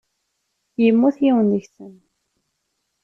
[0.83, 1.93] Yemmut yiwen deg-sen.